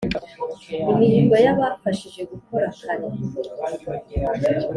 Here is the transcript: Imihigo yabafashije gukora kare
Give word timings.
Imihigo 0.91 1.35
yabafashije 1.45 2.21
gukora 2.31 2.65
kare 2.79 3.07